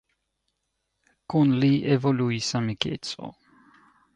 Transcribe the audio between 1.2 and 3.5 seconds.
Kun li evoluis amikeco.